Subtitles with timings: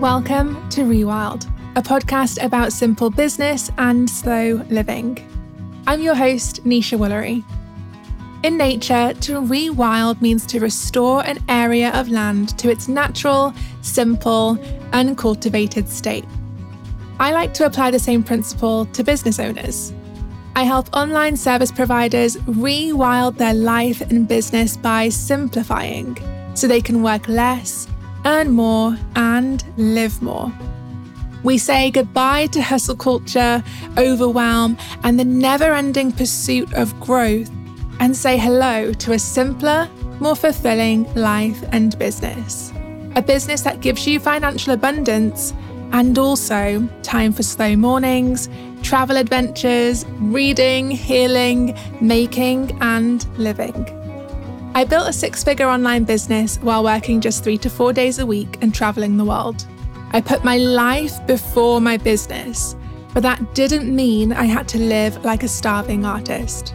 [0.00, 5.18] Welcome to Rewild, a podcast about simple business and slow living.
[5.88, 7.42] I'm your host, Nesha Woolery.
[8.44, 14.56] In nature, to rewild means to restore an area of land to its natural, simple,
[14.92, 16.26] uncultivated state.
[17.18, 19.92] I like to apply the same principle to business owners.
[20.54, 26.16] I help online service providers rewild their life and business by simplifying
[26.54, 27.88] so they can work less
[28.28, 30.52] earn more, and live more.
[31.42, 33.64] We say goodbye to hustle culture,
[33.96, 37.50] overwhelm, and the never ending pursuit of growth,
[38.00, 39.88] and say hello to a simpler,
[40.20, 42.72] more fulfilling life and business.
[43.16, 45.54] A business that gives you financial abundance
[45.92, 48.50] and also time for slow mornings,
[48.82, 53.97] travel adventures, reading, healing, making, and living.
[54.74, 58.26] I built a six figure online business while working just three to four days a
[58.26, 59.66] week and traveling the world.
[60.12, 62.76] I put my life before my business,
[63.12, 66.74] but that didn't mean I had to live like a starving artist.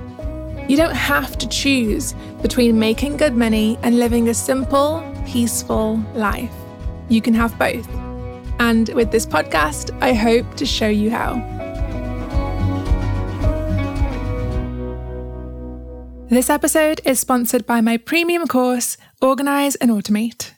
[0.67, 6.53] You don't have to choose between making good money and living a simple, peaceful life.
[7.09, 7.87] You can have both.
[8.59, 11.62] And with this podcast, I hope to show you how.
[16.33, 20.49] This episode is sponsored by my premium course, Organize and Automate.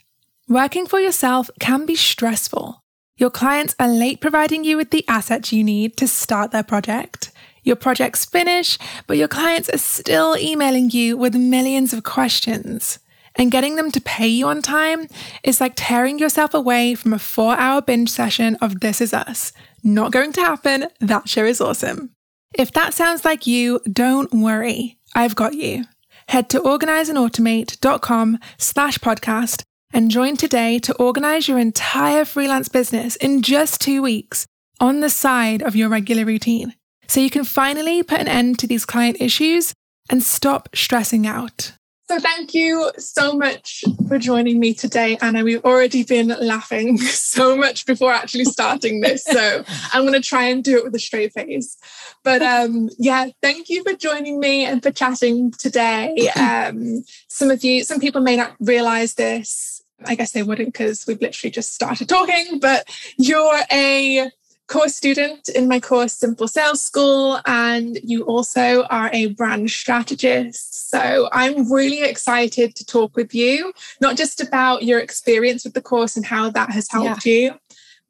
[0.48, 2.80] Working for yourself can be stressful.
[3.18, 7.34] Your clients are late providing you with the assets you need to start their project.
[7.64, 13.00] Your projects finish, but your clients are still emailing you with millions of questions.
[13.36, 15.10] And getting them to pay you on time
[15.44, 19.52] is like tearing yourself away from a four hour binge session of This Is Us.
[19.84, 20.88] Not going to happen.
[21.02, 22.12] That show is awesome.
[22.58, 24.98] If that sounds like you, don't worry.
[25.16, 25.86] I've got you.
[26.28, 29.64] Head to organizeandautomate.com slash podcast
[29.94, 34.46] and join today to organize your entire freelance business in just two weeks
[34.80, 36.76] on the side of your regular routine
[37.08, 39.74] so you can finally put an end to these client issues
[40.10, 41.72] and stop stressing out.
[42.08, 45.44] So, thank you so much for joining me today, Anna.
[45.44, 49.24] We've already been laughing so much before actually starting this.
[49.24, 51.78] So, I'm going to try and do it with a straight face.
[52.24, 56.30] But um, yeah, thank you for joining me and for chatting today.
[56.46, 59.82] Um, some of you, some people may not realize this.
[60.06, 62.88] I guess they wouldn't because we've literally just started talking, but
[63.18, 64.30] you're a
[64.68, 70.90] course student in my course Simple Sales School, and you also are a brand strategist.
[70.90, 75.82] So I'm really excited to talk with you, not just about your experience with the
[75.82, 77.32] course and how that has helped yeah.
[77.32, 77.54] you,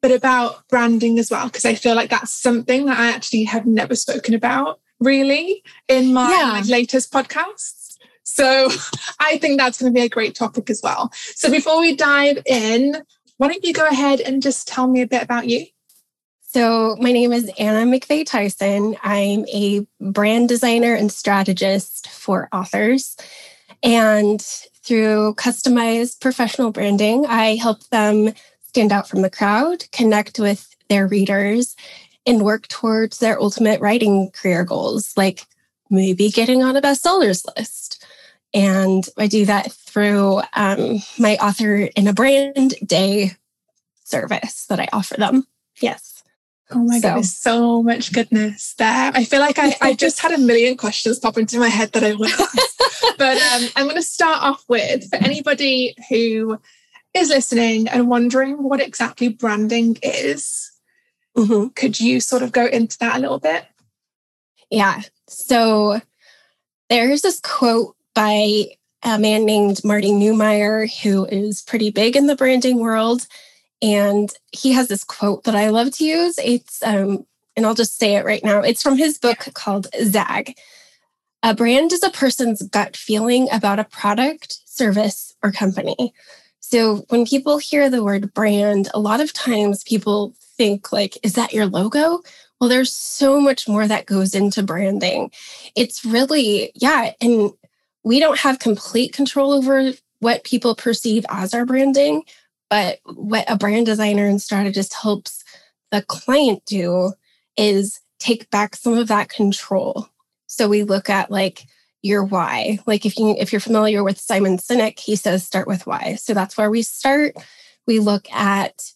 [0.02, 3.66] but about branding as well, because I feel like that's something that I actually have
[3.66, 6.62] never spoken about really in my yeah.
[6.66, 7.96] latest podcasts.
[8.22, 8.68] So
[9.20, 11.10] I think that's going to be a great topic as well.
[11.34, 12.96] So before we dive in,
[13.38, 15.66] why don't you go ahead and just tell me a bit about you?
[16.48, 18.96] So, my name is Anna McVey-Tyson.
[19.02, 23.16] I'm a brand designer and strategist for authors.
[23.82, 28.32] And through customized professional branding, I help them
[28.68, 31.74] stand out from the crowd, connect with their readers,
[32.24, 35.44] and work towards their ultimate writing career goals, like
[35.90, 38.04] maybe getting on a bestsellers list.
[38.54, 43.32] And I do that through um, my author in a brand day
[44.04, 45.44] service that I offer them.
[45.80, 46.15] Yes.
[46.70, 47.08] Oh my so.
[47.08, 49.12] goodness, so much goodness there.
[49.14, 52.02] I feel like I, I just had a million questions pop into my head that
[52.02, 53.16] I want to ask.
[53.18, 56.58] but um, I'm going to start off with for anybody who
[57.14, 60.72] is listening and wondering what exactly branding is,
[61.36, 61.68] mm-hmm.
[61.68, 63.66] could you sort of go into that a little bit?
[64.70, 65.02] Yeah.
[65.28, 66.00] So
[66.88, 68.66] there's this quote by
[69.02, 73.26] a man named Marty Neumeier, who is pretty big in the branding world.
[73.82, 76.38] And he has this quote that I love to use.
[76.38, 77.26] It's, um,
[77.56, 78.60] and I'll just say it right now.
[78.60, 80.56] It's from his book called Zag.
[81.42, 86.12] A brand is a person's gut feeling about a product, service, or company.
[86.60, 91.34] So when people hear the word brand, a lot of times people think like, is
[91.34, 92.22] that your logo?
[92.60, 95.30] Well, there's so much more that goes into branding.
[95.76, 97.12] It's really, yeah.
[97.20, 97.52] And
[98.02, 102.22] we don't have complete control over what people perceive as our branding,
[102.70, 105.44] but what a brand designer and strategist helps
[105.90, 107.12] the client do
[107.56, 110.08] is take back some of that control.
[110.46, 111.66] So we look at like
[112.02, 112.78] your why.
[112.86, 116.16] Like if you if you're familiar with Simon Sinek, he says start with why.
[116.16, 117.34] So that's where we start.
[117.86, 118.92] We look at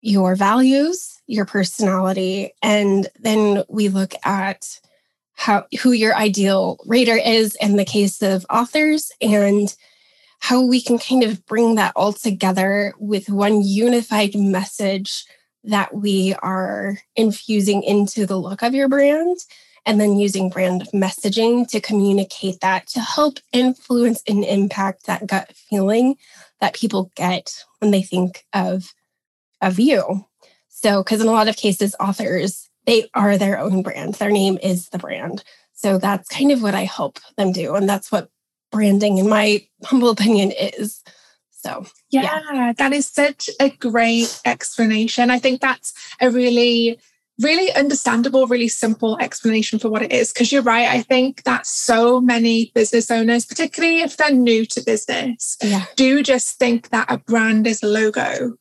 [0.00, 4.80] your values, your personality, and then we look at
[5.34, 9.74] how who your ideal reader is in the case of authors and
[10.42, 15.24] how we can kind of bring that all together with one unified message
[15.62, 19.38] that we are infusing into the look of your brand
[19.86, 25.52] and then using brand messaging to communicate that to help influence and impact that gut
[25.54, 26.16] feeling
[26.60, 28.92] that people get when they think of
[29.60, 30.26] of you.
[30.68, 34.14] So because in a lot of cases authors they are their own brand.
[34.14, 35.44] Their name is the brand.
[35.72, 38.31] So that's kind of what i help them do and that's what
[38.72, 41.02] branding in my humble opinion is
[41.50, 45.30] so yeah, yeah, that is such a great explanation.
[45.30, 46.98] I think that's a really
[47.40, 50.32] really understandable, really simple explanation for what it is.
[50.32, 50.88] Because you're right.
[50.88, 55.86] I think that so many business owners, particularly if they're new to business, yeah.
[55.96, 58.54] do just think that a brand is a logo.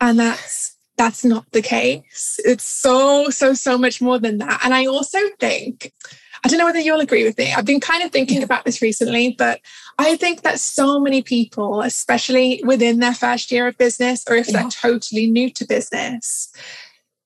[0.00, 2.38] And that's that's not the case.
[2.44, 4.60] It's so, so, so much more than that.
[4.62, 5.94] And I also think,
[6.44, 7.52] I don't know whether you'll agree with me.
[7.52, 9.60] I've been kind of thinking about this recently, but
[9.98, 14.48] I think that so many people, especially within their first year of business, or if
[14.48, 14.62] yeah.
[14.62, 16.52] they're totally new to business,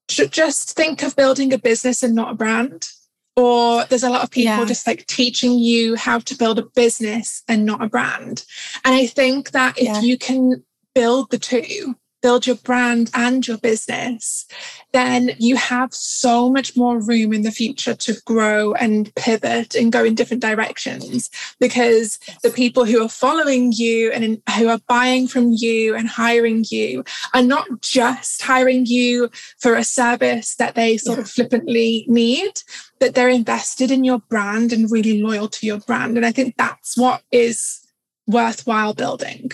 [0.09, 2.89] should just think of building a business and not a brand.
[3.37, 4.65] Or there's a lot of people yeah.
[4.65, 8.45] just like teaching you how to build a business and not a brand.
[8.85, 10.01] And I think that if yeah.
[10.01, 10.65] you can
[10.95, 14.47] build the two, build your brand and your business,
[14.94, 19.93] then you have so much more room in the future to grow and pivot and
[19.93, 21.29] go in different directions
[21.61, 26.65] because the people who are following you and who are buying from you and hiring
[26.71, 27.05] you
[27.35, 31.25] are not just hiring you for a service that they sort yeah.
[31.25, 32.53] of flippantly need,
[33.00, 36.17] but they're invested in your brand and really loyal to your brand.
[36.17, 37.87] And I think that's what is
[38.27, 39.50] worthwhile building.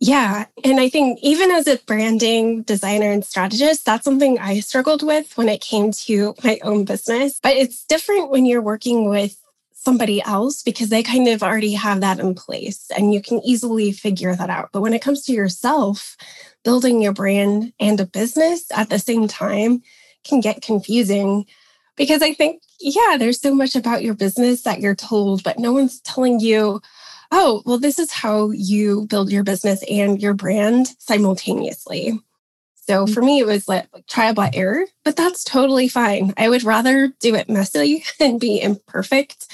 [0.00, 0.46] Yeah.
[0.64, 5.36] And I think even as a branding designer and strategist, that's something I struggled with
[5.38, 7.40] when it came to my own business.
[7.42, 9.40] But it's different when you're working with
[9.72, 13.92] somebody else because they kind of already have that in place and you can easily
[13.92, 14.70] figure that out.
[14.72, 16.16] But when it comes to yourself,
[16.64, 19.82] building your brand and a business at the same time
[20.24, 21.44] can get confusing
[21.96, 25.72] because I think, yeah, there's so much about your business that you're told, but no
[25.72, 26.80] one's telling you
[27.30, 32.18] oh, well, this is how you build your business and your brand simultaneously.
[32.86, 33.14] So mm-hmm.
[33.14, 36.34] for me, it was like trial by error, but that's totally fine.
[36.36, 39.46] I would rather do it messy and be imperfect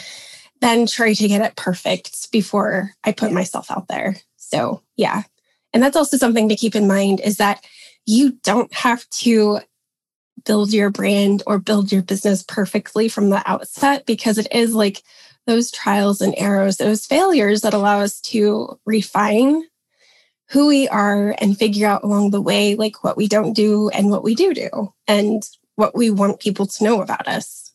[0.61, 4.16] than try to get it perfect before I put myself out there.
[4.37, 5.23] So yeah.
[5.73, 7.64] And that's also something to keep in mind is that
[8.05, 9.61] you don't have to
[10.44, 15.02] build your brand or build your business perfectly from the outset because it is like
[15.50, 19.64] those trials and errors, those failures that allow us to refine
[20.50, 24.11] who we are and figure out along the way, like what we don't do and
[24.11, 25.43] what we do do and
[25.75, 27.73] what we want people to know about us.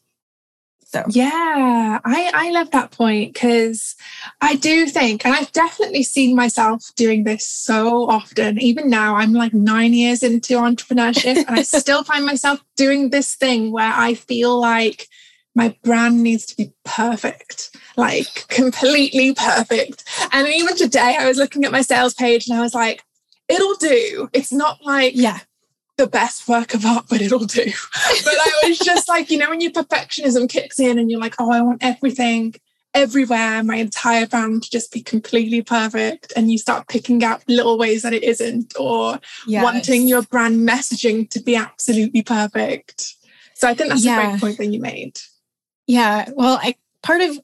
[0.85, 3.95] So, yeah, I, I love that point because
[4.39, 8.61] I do think, and I've definitely seen myself doing this so often.
[8.61, 13.35] Even now, I'm like nine years into entrepreneurship, and I still find myself doing this
[13.35, 15.09] thing where I feel like
[15.55, 20.03] my brand needs to be perfect, like completely perfect.
[20.31, 23.01] And even today, I was looking at my sales page and I was like,
[23.47, 24.29] it'll do.
[24.33, 25.39] It's not like, yeah,
[25.97, 27.65] the best work of art, but it'll do.
[28.23, 31.35] but I was just like, you know, when your perfectionism kicks in and you're like,
[31.39, 32.55] oh, I want everything
[32.93, 36.33] everywhere, my entire brand to just be completely perfect.
[36.35, 39.63] And you start picking out little ways that it isn't, or yes.
[39.63, 43.15] wanting your brand messaging to be absolutely perfect.
[43.53, 44.19] So I think that's yeah.
[44.19, 45.19] a great point that you made.
[45.87, 46.29] Yeah.
[46.35, 47.39] Well, I part of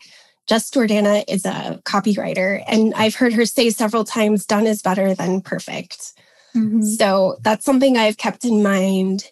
[0.48, 5.14] Jess Jordana is a copywriter, and I've heard her say several times, done is better
[5.14, 6.14] than perfect.
[6.56, 6.82] Mm-hmm.
[6.82, 9.32] So that's something I've kept in mind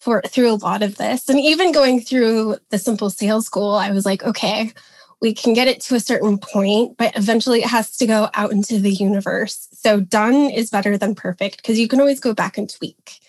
[0.00, 1.28] for through a lot of this.
[1.28, 4.72] And even going through the simple sales school, I was like, okay,
[5.20, 8.52] we can get it to a certain point, but eventually it has to go out
[8.52, 9.68] into the universe.
[9.72, 13.20] So done is better than perfect because you can always go back and tweak.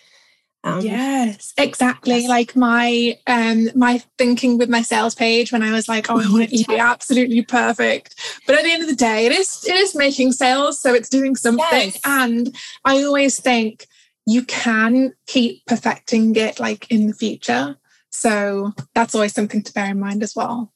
[0.64, 2.20] Um, yes, exactly.
[2.20, 2.28] Yes.
[2.28, 6.30] Like my um my thinking with my sales page when I was like, oh, I
[6.30, 6.66] want it to yeah.
[6.68, 8.14] be absolutely perfect.
[8.46, 11.08] But at the end of the day, it is it is making sales, so it's
[11.08, 11.66] doing something.
[11.70, 12.00] Yes.
[12.04, 12.54] And
[12.84, 13.86] I always think
[14.26, 17.76] you can keep perfecting it like in the future.
[18.10, 20.72] So that's always something to bear in mind as well.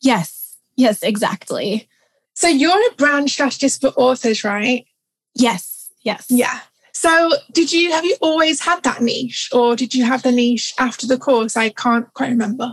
[0.00, 0.56] Yes.
[0.76, 1.88] Yes, exactly.
[2.34, 4.86] So you're a brand strategist for authors, right?
[5.34, 5.90] Yes.
[6.02, 6.26] Yes.
[6.30, 6.60] Yeah.
[6.98, 10.72] So, did you have you always had that niche, or did you have the niche
[10.78, 11.54] after the course?
[11.54, 12.72] I can't quite remember.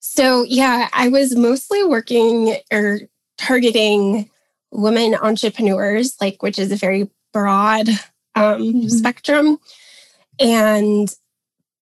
[0.00, 3.00] So, yeah, I was mostly working or
[3.38, 4.28] targeting
[4.70, 7.88] women entrepreneurs, like which is a very broad
[8.34, 8.88] um, mm-hmm.
[8.88, 9.56] spectrum,
[10.38, 11.08] and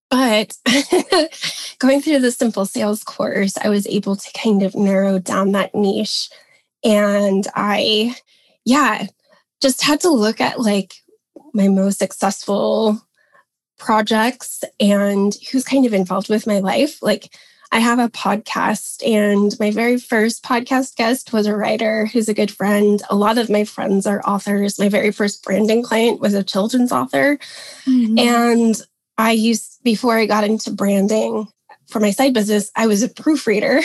[0.09, 0.57] but
[1.79, 5.75] going through the simple sales course, I was able to kind of narrow down that
[5.75, 6.29] niche,
[6.81, 8.15] and I
[8.63, 9.07] yeah,
[9.61, 10.93] just had to look at like
[11.53, 13.01] my most successful
[13.77, 17.01] projects and who's kind of involved with my life.
[17.01, 17.33] Like,
[17.73, 22.33] I have a podcast, and my very first podcast guest was a writer who's a
[22.33, 23.01] good friend.
[23.09, 24.77] A lot of my friends are authors.
[24.77, 27.39] My very first branding client was a children's author.
[27.85, 28.19] Mm-hmm.
[28.19, 28.81] And
[29.17, 31.47] I used, before I got into branding
[31.87, 33.79] for my side business, I was a proofreader.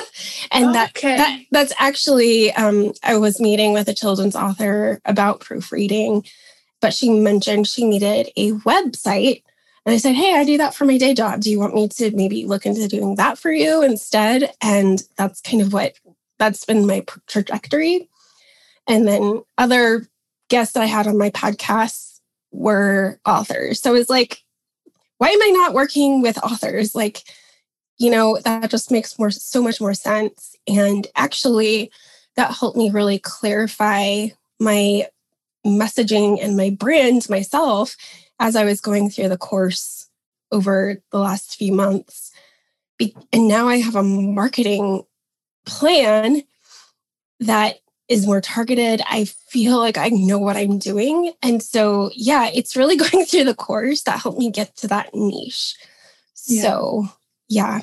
[0.52, 0.76] and okay.
[0.76, 6.24] that, that that's actually um, I was meeting with a children's author about proofreading,
[6.80, 9.42] but she mentioned she needed a website
[9.86, 11.40] and I said, Hey, I do that for my day job.
[11.40, 14.52] Do you want me to maybe look into doing that for you instead?
[14.60, 15.94] And that's kind of what
[16.38, 18.08] that's been my trajectory.
[18.86, 20.06] And then other
[20.48, 22.20] guests that I had on my podcast
[22.52, 23.80] were authors.
[23.80, 24.42] So it's like,
[25.18, 26.94] why am I not working with authors?
[26.94, 27.22] Like,
[27.98, 30.56] you know, that just makes more so much more sense.
[30.66, 31.90] And actually,
[32.36, 35.06] that helped me really clarify my
[35.66, 37.96] messaging and my brand myself
[38.38, 40.08] as I was going through the course
[40.50, 42.32] over the last few months.
[43.32, 45.04] And now I have a marketing
[45.64, 46.42] plan
[47.40, 47.76] that
[48.08, 49.00] is more targeted.
[49.08, 51.32] I feel like I know what I'm doing.
[51.42, 55.14] And so, yeah, it's really going through the course that helped me get to that
[55.14, 55.76] niche.
[56.46, 56.62] Yeah.
[56.62, 57.08] So,
[57.48, 57.80] yeah.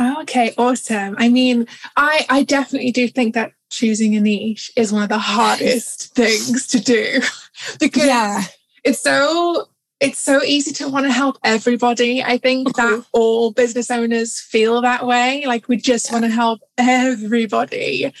[0.00, 1.16] okay, awesome.
[1.18, 1.66] I mean,
[1.96, 6.66] I I definitely do think that choosing a niche is one of the hardest things
[6.68, 7.20] to do
[7.80, 8.42] because yeah.
[8.84, 9.68] it's so
[9.98, 12.22] it's so easy to want to help everybody.
[12.22, 15.44] I think that all business owners feel that way.
[15.46, 18.12] Like we just want to help everybody.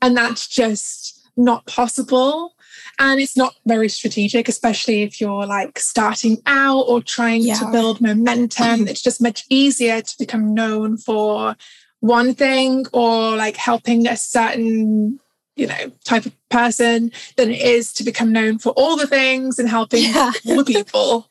[0.00, 2.54] And that's just not possible.
[3.00, 7.54] And it's not very strategic, especially if you're like starting out or trying yeah.
[7.54, 8.86] to build momentum.
[8.88, 11.56] It's just much easier to become known for
[12.04, 15.18] one thing or like helping a certain
[15.56, 19.58] you know type of person than it is to become known for all the things
[19.58, 20.30] and helping yeah.
[20.46, 21.30] all the people.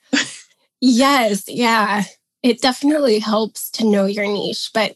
[0.81, 2.03] Yes yeah.
[2.41, 4.95] It definitely helps to know your niche but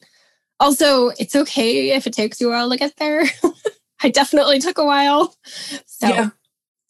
[0.60, 3.25] also it's okay if it takes you a while to get there.
[4.01, 5.36] I definitely took a while
[5.86, 6.07] so.
[6.07, 6.29] Yeah.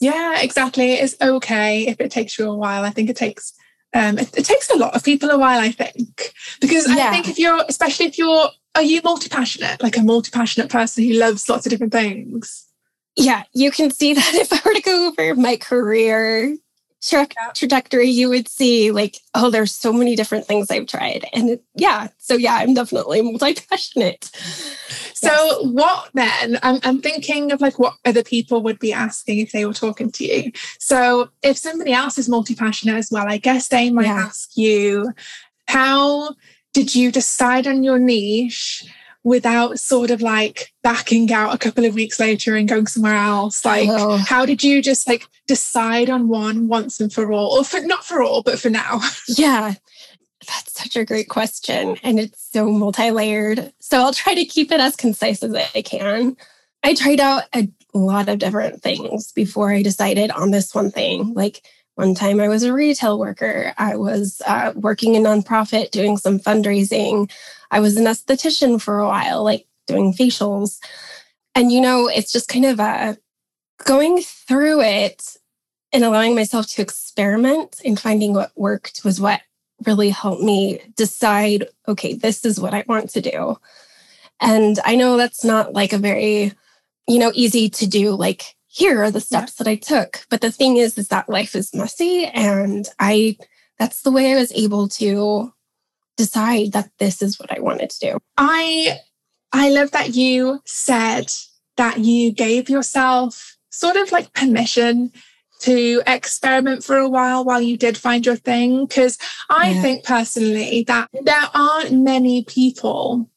[0.00, 0.94] yeah exactly.
[0.94, 2.84] It's okay if it takes you a while.
[2.84, 3.52] I think it takes
[3.94, 7.08] um, it, it, takes a lot of people a while, I think, because yeah.
[7.08, 9.82] I think if you're, especially if you're are you multi-passionate?
[9.82, 12.66] Like a multi-passionate person who loves lots of different things?
[13.16, 16.56] Yeah you can see that if i were to go over my career
[17.02, 21.26] tra- trajectory you would see like oh there's so many different things i've tried.
[21.32, 24.30] And it, yeah so yeah i'm definitely multi-passionate.
[25.14, 25.58] So yes.
[25.64, 29.64] what then I'm, I'm thinking of like what other people would be asking if they
[29.64, 30.52] were talking to you.
[30.78, 34.26] So if somebody else is multi-passionate as well i guess they might yeah.
[34.26, 35.12] ask you
[35.66, 36.36] how
[36.78, 38.84] did you decide on your niche
[39.24, 43.64] without sort of like backing out a couple of weeks later and going somewhere else?
[43.64, 44.18] Like oh.
[44.18, 47.58] how did you just like decide on one once and for all?
[47.58, 49.00] Or for not for all but for now?
[49.36, 49.74] Yeah.
[50.46, 53.72] That's such a great question and it's so multi-layered.
[53.80, 56.36] So i'll try to keep it as concise as i can.
[56.84, 61.34] I tried out a lot of different things before i decided on this one thing.
[61.34, 61.66] Like
[61.98, 63.74] one time I was a retail worker.
[63.76, 67.28] I was uh, working in nonprofit doing some fundraising.
[67.72, 70.78] I was an esthetician for a while, like doing facials.
[71.56, 73.14] And, you know, it's just kind of uh,
[73.84, 75.36] going through it
[75.92, 79.40] and allowing myself to experiment and finding what worked was what
[79.84, 83.58] really helped me decide okay, this is what I want to do.
[84.38, 86.52] And I know that's not like a very,
[87.08, 90.24] you know, easy to do, like here are the steps that I took.
[90.30, 92.26] But the thing is, is that life is messy.
[92.26, 93.36] And I,
[93.78, 95.52] that's the way I was able to
[96.16, 98.18] decide that this is what I wanted to do.
[98.36, 98.98] I,
[99.52, 101.26] I love that you said
[101.76, 105.10] that you gave yourself sort of like permission
[105.60, 108.86] to experiment for a while while you did find your thing.
[108.86, 109.18] Because
[109.50, 109.82] I yeah.
[109.82, 113.28] think personally that there aren't many people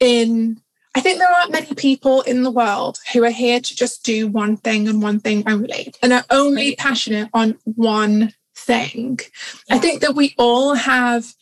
[0.00, 0.60] in
[0.94, 4.26] I think there aren't many people in the world who are here to just do
[4.26, 9.20] one thing and one thing only and are only passionate on one thing.
[9.68, 9.76] Yeah.
[9.76, 11.32] I think that we all have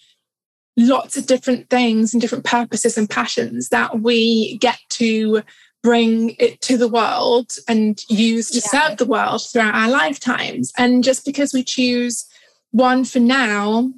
[0.76, 5.42] lots of different things and different purposes and passions that we get to
[5.82, 8.88] bring it to the world and use to yeah.
[8.88, 10.72] serve the world throughout our lifetimes.
[10.76, 12.26] And just because we choose
[12.70, 13.92] one for now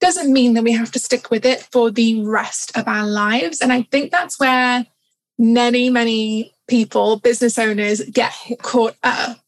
[0.00, 3.60] doesn't mean that we have to stick with it for the rest of our lives.
[3.60, 4.86] And I think that's where
[5.38, 9.38] many, many people, business owners, get caught up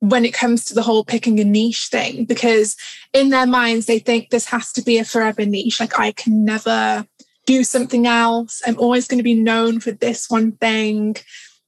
[0.00, 2.76] when it comes to the whole picking a niche thing, because
[3.14, 5.80] in their minds, they think this has to be a forever niche.
[5.80, 7.06] Like, I can never
[7.46, 8.60] do something else.
[8.66, 11.16] I'm always going to be known for this one thing.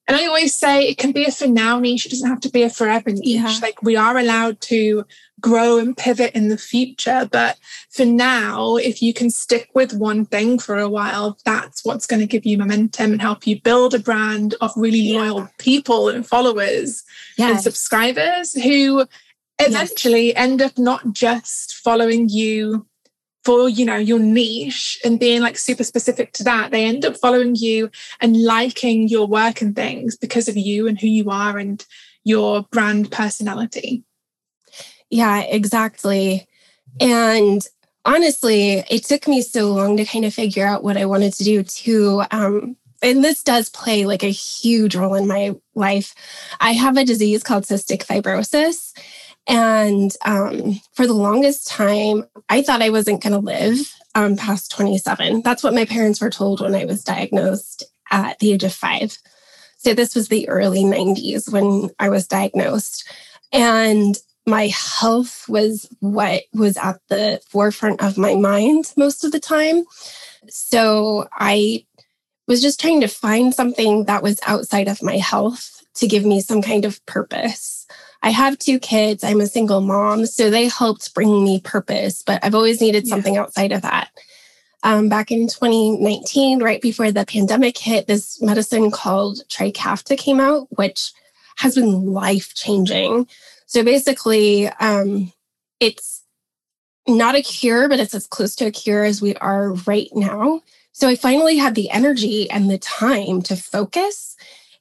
[0.09, 2.07] And I always say it can be a for now niche.
[2.07, 3.27] It doesn't have to be a forever niche.
[3.27, 3.59] Yeah.
[3.61, 5.05] Like we are allowed to
[5.41, 7.29] grow and pivot in the future.
[7.31, 7.59] But
[7.91, 12.21] for now, if you can stick with one thing for a while, that's what's going
[12.21, 15.21] to give you momentum and help you build a brand of really yeah.
[15.21, 17.05] loyal people and followers
[17.37, 17.50] yes.
[17.50, 19.05] and subscribers who
[19.59, 20.37] eventually yes.
[20.37, 22.87] end up not just following you
[23.49, 27.17] for you know your niche and being like super specific to that they end up
[27.17, 27.90] following you
[28.21, 31.87] and liking your work and things because of you and who you are and
[32.25, 34.05] your brand personality
[35.11, 36.47] yeah, exactly.
[37.00, 37.67] And
[38.05, 41.45] honestly, it took me so long to kind of figure out what I wanted to
[41.45, 42.23] do too.
[42.31, 46.14] Um, and this does play like a huge role in my life.
[46.61, 48.93] I have a disease called cystic fibrosis.
[49.49, 54.71] And um, for the longest time, I thought I wasn't going to live um, past
[54.71, 55.43] 27.
[55.43, 59.17] That's what my parents were told when I was diagnosed at the age of five.
[59.78, 63.09] So this was the early 90s when I was diagnosed.
[63.52, 69.40] And my health was what was at the forefront of my mind most of the
[69.40, 69.85] time.
[70.49, 71.87] So I
[72.47, 76.40] was just trying to find something that was outside of my health to give me
[76.40, 77.87] some kind of purpose.
[78.22, 82.44] I have two kids, I'm a single mom, so they helped bring me purpose, but
[82.44, 83.14] I've always needed yeah.
[83.14, 84.10] something outside of that.
[84.82, 90.68] Um, back in 2019, right before the pandemic hit, this medicine called Trikafta came out,
[90.76, 91.12] which
[91.56, 93.26] has been life changing.
[93.66, 95.32] So basically, um,
[95.80, 96.22] it's
[97.08, 100.62] not a cure, but it's as close to a cure as we are right now.
[100.92, 104.37] So I finally had the energy and the time to focus.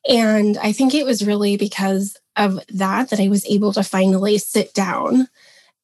[0.08, 4.38] And I think it was really because of that that I was able to finally
[4.38, 5.28] sit down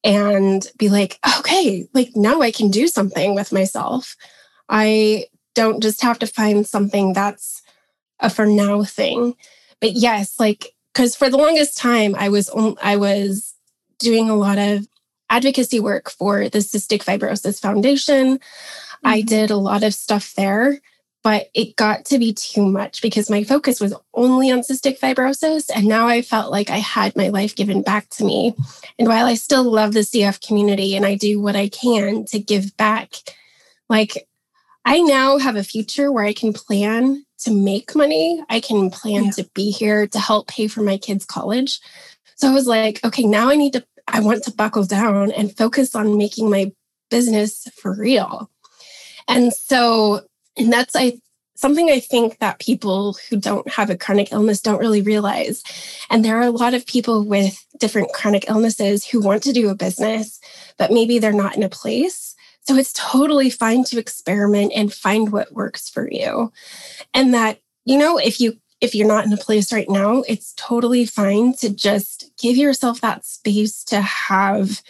[0.02, 4.16] and be like, okay, like now I can do something with myself.
[4.68, 7.62] I don't just have to find something that's
[8.20, 9.34] a for now thing.
[9.80, 12.50] But yes, like because for the longest time I was
[12.82, 13.54] I was
[13.98, 14.86] doing a lot of
[15.30, 18.38] advocacy work for the Cystic Fibrosis Foundation.
[18.38, 19.06] Mm-hmm.
[19.08, 20.80] I did a lot of stuff there,
[21.24, 25.70] but it got to be too much because my focus was only on cystic fibrosis.
[25.74, 28.54] And now I felt like I had my life given back to me.
[28.98, 32.38] And while I still love the CF community and I do what I can to
[32.38, 33.14] give back,
[33.88, 34.28] like
[34.84, 38.44] I now have a future where I can plan to make money.
[38.50, 39.30] I can plan yeah.
[39.32, 41.80] to be here to help pay for my kids' college.
[42.36, 45.56] So I was like, okay, now I need to, I want to buckle down and
[45.56, 46.70] focus on making my
[47.10, 48.50] business for real.
[49.26, 50.20] And so,
[50.56, 51.18] and that's I
[51.56, 55.62] something I think that people who don't have a chronic illness don't really realize.
[56.10, 59.68] And there are a lot of people with different chronic illnesses who want to do
[59.68, 60.40] a business,
[60.78, 65.30] but maybe they're not in a place so it's totally fine to experiment and find
[65.30, 66.50] what works for you.
[67.12, 70.52] And that, you know, if you if you're not in a place right now, it's
[70.56, 74.82] totally fine to just give yourself that space to have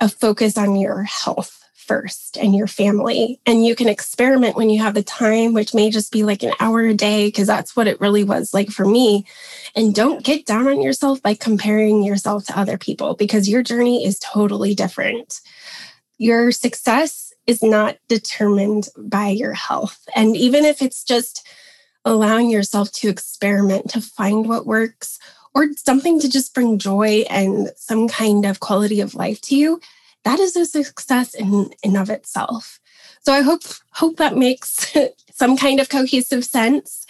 [0.00, 3.40] a focus on your health first and your family.
[3.46, 6.52] And you can experiment when you have the time, which may just be like an
[6.60, 9.26] hour a day, because that's what it really was like for me.
[9.74, 14.04] And don't get down on yourself by comparing yourself to other people because your journey
[14.04, 15.40] is totally different
[16.18, 20.08] your success is not determined by your health.
[20.14, 21.46] And even if it's just
[22.04, 25.18] allowing yourself to experiment to find what works
[25.54, 29.80] or something to just bring joy and some kind of quality of life to you,
[30.26, 32.80] that is a success in and of itself.
[33.20, 33.62] So I hope
[33.92, 34.92] hope that makes
[35.32, 37.06] some kind of cohesive sense.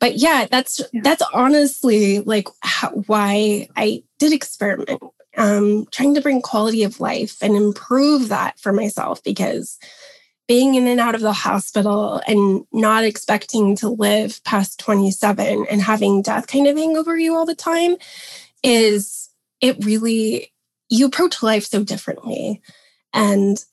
[0.00, 1.02] But yeah, that's yeah.
[1.04, 5.02] that's honestly like how, why I did experiment
[5.36, 9.78] um, trying to bring quality of life and improve that for myself because
[10.48, 15.82] being in and out of the hospital and not expecting to live past 27 and
[15.82, 17.96] having death kind of hang over you all the time
[18.62, 19.28] is
[19.60, 20.52] it really
[20.88, 22.62] you approach life so differently
[23.12, 23.64] and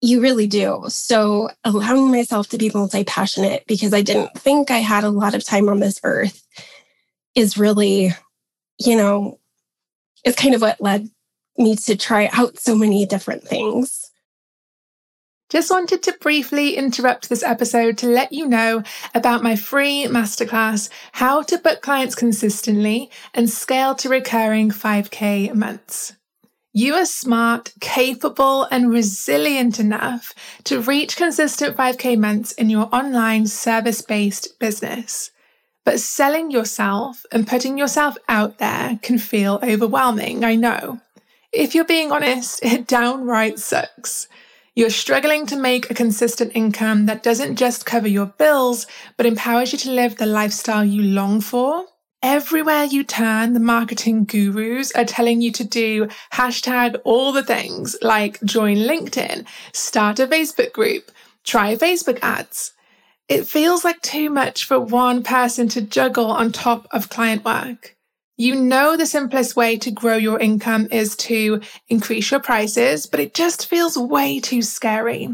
[0.00, 5.04] you really do so allowing myself to be multi-passionate because i didn't think i had
[5.04, 6.46] a lot of time on this earth
[7.34, 8.10] is really
[8.78, 9.38] you know
[10.24, 11.08] is kind of what led
[11.56, 14.10] me to try out so many different things.
[15.50, 18.82] Just wanted to briefly interrupt this episode to let you know
[19.14, 26.16] about my free masterclass, How to Book Clients Consistently and Scale to Recurring 5K Months.
[26.76, 30.34] You are smart, capable, and resilient enough
[30.64, 35.30] to reach consistent 5K months in your online service based business.
[35.84, 41.00] But selling yourself and putting yourself out there can feel overwhelming, I know.
[41.52, 44.26] If you're being honest, it downright sucks.
[44.74, 49.70] You're struggling to make a consistent income that doesn't just cover your bills, but empowers
[49.70, 51.86] you to live the lifestyle you long for.
[52.24, 57.94] Everywhere you turn, the marketing gurus are telling you to do hashtag all the things
[58.00, 61.10] like join LinkedIn, start a Facebook group,
[61.44, 62.72] try Facebook ads.
[63.28, 67.94] It feels like too much for one person to juggle on top of client work.
[68.38, 73.20] You know, the simplest way to grow your income is to increase your prices, but
[73.20, 75.28] it just feels way too scary.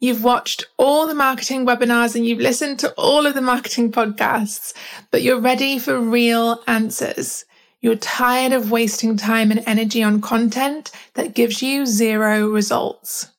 [0.00, 4.74] You've watched all the marketing webinars and you've listened to all of the marketing podcasts,
[5.10, 7.44] but you're ready for real answers.
[7.80, 13.30] You're tired of wasting time and energy on content that gives you zero results.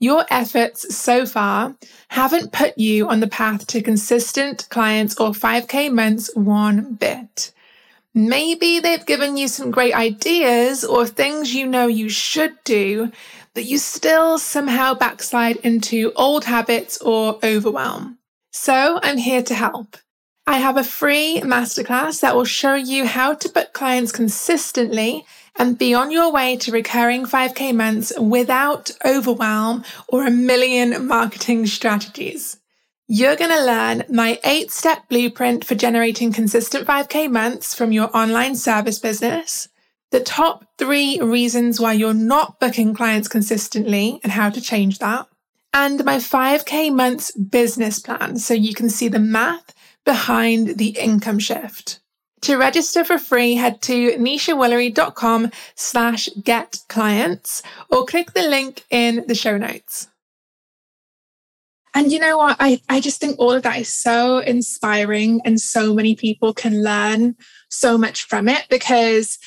[0.00, 1.76] Your efforts so far
[2.08, 7.52] haven't put you on the path to consistent clients or 5K months one bit.
[8.14, 13.12] Maybe they've given you some great ideas or things you know you should do,
[13.54, 18.18] but you still somehow backslide into old habits or overwhelm.
[18.52, 19.96] So I'm here to help.
[20.46, 25.24] I have a free masterclass that will show you how to book clients consistently
[25.56, 31.66] and be on your way to recurring 5K months without overwhelm or a million marketing
[31.66, 32.59] strategies.
[33.12, 38.08] You're going to learn my eight step blueprint for generating consistent 5K months from your
[38.16, 39.68] online service business
[40.12, 45.26] the top three reasons why you're not booking clients consistently and how to change that,
[45.72, 51.40] and my 5K months business plan so you can see the math behind the income
[51.40, 51.98] shift.
[52.42, 59.24] To register for free, head to neshawoolery.com slash get clients or click the link in
[59.26, 60.09] the show notes.
[61.94, 62.56] And you know what?
[62.60, 66.82] I, I just think all of that is so inspiring and so many people can
[66.82, 67.34] learn
[67.68, 69.38] so much from it because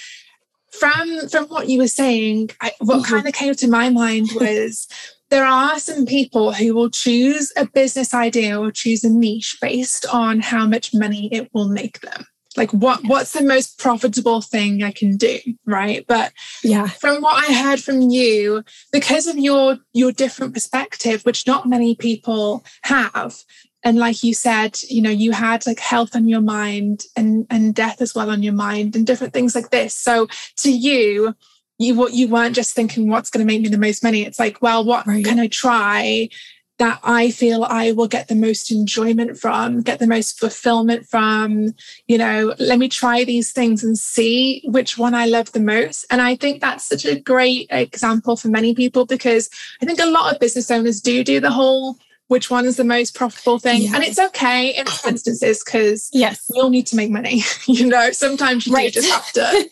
[0.71, 3.13] from from what you were saying, I, what mm-hmm.
[3.13, 4.87] kind of came to my mind was
[5.29, 10.05] there are some people who will choose a business idea or choose a niche based
[10.07, 12.25] on how much money it will make them
[12.57, 16.05] like what what's the most profitable thing i can do right?
[16.07, 16.87] But yeah.
[16.87, 21.95] from what i heard from you because of your your different perspective which not many
[21.95, 23.43] people have
[23.83, 27.75] and like you said you know you had like health on your mind and and
[27.75, 29.93] death as well on your mind and different things like this.
[29.93, 31.35] So to you
[31.79, 34.25] you what you weren't just thinking what's going to make me the most money.
[34.25, 35.25] It's like well what right.
[35.25, 36.29] can i try
[36.79, 41.73] that I feel I will get the most enjoyment from, get the most fulfillment from.
[42.07, 46.05] You know, let me try these things and see which one I love the most.
[46.09, 49.49] And I think that's such a great example for many people because
[49.81, 52.83] I think a lot of business owners do do the whole which one is the
[52.83, 53.93] most profitable thing.
[53.93, 57.43] And it's okay in some instances because yes, we all need to make money.
[57.67, 58.91] you know, sometimes you right.
[58.91, 59.69] do just have to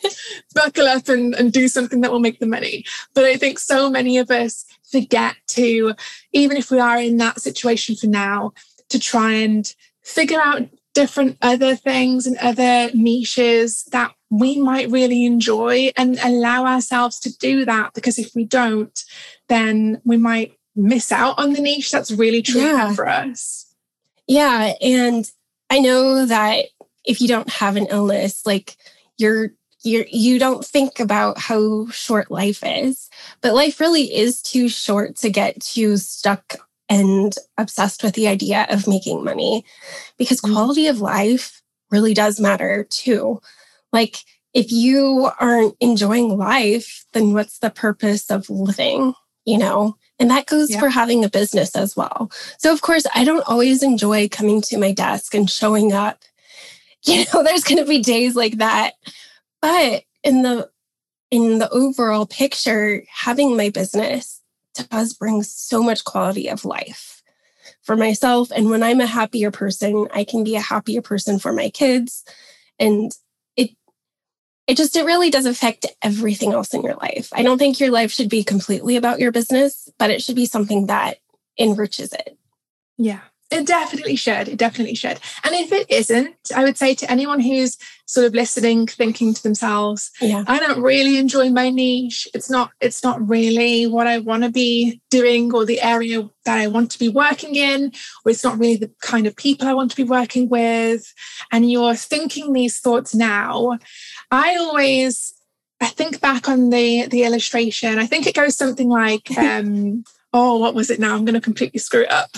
[0.54, 2.86] buckle up and, and do something that will make the money.
[3.16, 5.94] But I think so many of us forget to,
[6.34, 8.54] even if we are in that situation for now,
[8.90, 9.74] to try and
[10.04, 16.66] figure out different other things and other niches that we might really enjoy and allow
[16.66, 17.94] ourselves to do that.
[17.94, 19.04] Because if we don't,
[19.48, 22.94] then we might miss out on the niche that's really true yeah.
[22.94, 23.74] for us.
[24.28, 24.74] Yeah.
[24.82, 25.30] And
[25.70, 26.66] I know that
[27.04, 28.76] if you don't have an illness, like
[29.18, 33.10] you're you're you don't think about how short life is
[33.42, 36.56] but life really is too short to get too stuck
[36.90, 39.66] and obsessed with the idea of making money
[40.18, 40.52] because mm.
[40.52, 43.42] quality of life really does matter too
[43.92, 44.18] like
[44.54, 49.14] if you aren't enjoying life then what's the purpose of living
[49.46, 50.80] you know and that goes yeah.
[50.80, 52.32] for having a business as well.
[52.60, 56.24] So, of course, I don't always enjoy coming to my desk and showing up.
[57.04, 58.94] You know, there's going to be days like that.
[59.62, 60.70] But in the
[61.30, 64.42] in the overall picture, having my business
[64.90, 67.22] does bring so much quality of life
[67.84, 68.52] for myself.
[68.52, 72.24] And when I'm a happier person, I can be a happier person for my kids.
[72.80, 73.12] And
[73.56, 73.72] it
[74.68, 77.30] it just it really does affect everything else in your life.
[77.34, 80.46] I don't think your life should be completely about your business, but it should be
[80.46, 81.18] something that
[81.58, 82.38] enriches it.
[82.98, 83.22] Yeah.
[83.52, 84.48] It definitely should.
[84.48, 85.20] It definitely should.
[85.44, 89.44] And if it isn't, I would say to anyone who's sort of listening, thinking to
[89.44, 90.46] themselves, yeah.
[90.48, 92.30] I don't really enjoy my niche.
[92.34, 96.60] It's not, it's not really what I want to be doing or the area that
[96.60, 97.92] I want to be working in,
[98.24, 101.14] or it's not really the kind of people I want to be working with.
[101.52, 103.78] And you're thinking these thoughts now.
[104.32, 105.34] I always
[105.82, 108.00] I think back on the the illustration.
[108.00, 111.16] I think it goes something like um oh, what was it now?
[111.16, 112.30] I'm going to completely screw it up.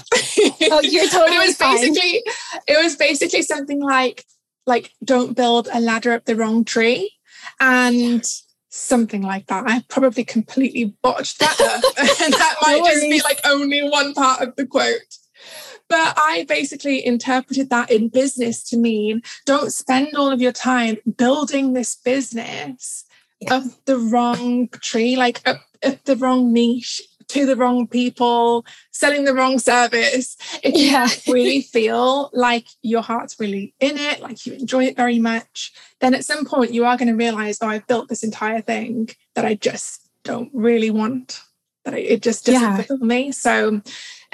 [0.71, 1.75] oh, you're totally it was fine.
[1.77, 2.23] basically
[2.67, 4.25] it was basically something like
[4.65, 7.11] like don't build a ladder up the wrong tree
[7.59, 8.25] and
[8.69, 9.65] something like that.
[9.67, 11.83] I probably completely botched that up,
[12.23, 15.17] and that might just be like only one part of the quote.
[15.89, 20.97] But I basically interpreted that in business to mean don't spend all of your time
[21.17, 23.05] building this business
[23.41, 23.55] yeah.
[23.55, 29.25] of the wrong tree, like of, of the wrong niche to the wrong people, selling
[29.25, 30.37] the wrong service.
[30.63, 31.07] If you yeah.
[31.27, 36.13] really feel like your heart's really in it, like you enjoy it very much, then
[36.13, 39.45] at some point you are going to realize, oh, I've built this entire thing that
[39.45, 41.41] I just don't really want.
[41.85, 42.77] That it just doesn't yeah.
[42.77, 43.33] fulfill me.
[43.33, 43.81] So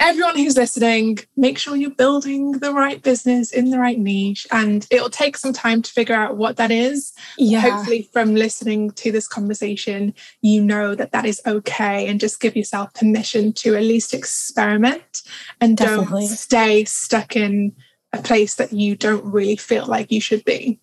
[0.00, 4.46] everyone who's listening, make sure you're building the right business in the right niche.
[4.50, 7.12] And it'll take some time to figure out what that is.
[7.38, 7.60] Yeah.
[7.60, 12.56] Hopefully, from listening to this conversation, you know that that is okay and just give
[12.56, 15.22] yourself permission to at least experiment
[15.60, 16.26] and Definitely.
[16.26, 17.76] don't stay stuck in
[18.12, 20.80] a place that you don't really feel like you should be.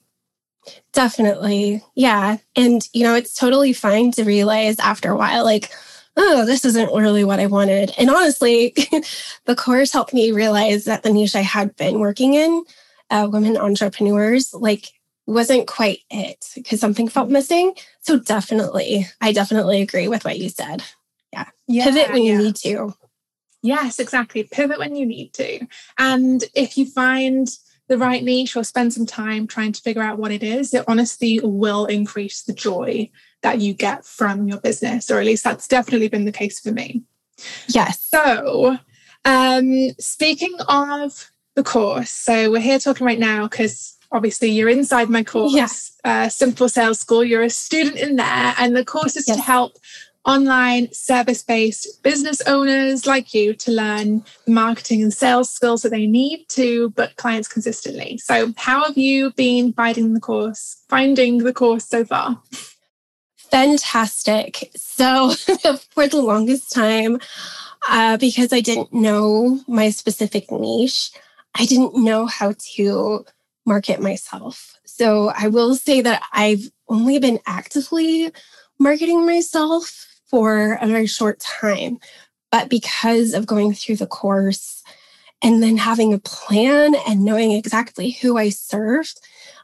[0.93, 1.83] Definitely.
[1.95, 2.37] Yeah.
[2.55, 5.71] And, you know, it's totally fine to realize after a while, like,
[6.17, 7.93] oh, this isn't really what I wanted.
[7.97, 8.73] And honestly,
[9.45, 12.63] the course helped me realize that the niche I had been working in,
[13.09, 14.89] uh, women entrepreneurs, like
[15.27, 17.73] wasn't quite it because something felt missing.
[18.01, 20.83] So definitely, I definitely agree with what you said.
[21.31, 21.45] Yeah.
[21.67, 22.31] yeah Pivot when yeah.
[22.31, 22.93] you need to.
[23.61, 24.43] Yes, exactly.
[24.43, 25.67] Pivot when you need to.
[25.97, 27.47] And if you find
[27.87, 30.83] the right niche or spend some time trying to figure out what it is, it
[30.87, 33.09] honestly will increase the joy
[33.43, 36.71] that you get from your business, or at least that's definitely been the case for
[36.71, 37.03] me.
[37.67, 38.01] Yes.
[38.01, 38.77] So,
[39.25, 45.09] um, speaking of the course, so we're here talking right now because obviously you're inside
[45.09, 45.91] my course, yes.
[46.03, 47.23] uh, Simple Sales School.
[47.23, 49.37] You're a student in there, and the course is yes.
[49.37, 49.77] to help
[50.27, 55.89] online service based business owners like you to learn the marketing and sales skills that
[55.89, 58.17] they need to book clients consistently.
[58.17, 62.41] So, how have you been finding the course, finding the course so far?
[63.37, 64.69] Fantastic.
[64.75, 65.31] So,
[65.91, 67.19] for the longest time,
[67.89, 71.11] uh, because I didn't know my specific niche,
[71.55, 73.25] I didn't know how to
[73.65, 74.77] market myself.
[74.85, 78.33] So, I will say that I've only been actively
[78.77, 81.99] marketing myself for a very short time.
[82.51, 84.83] But because of going through the course
[85.41, 89.19] and then having a plan and knowing exactly who I served,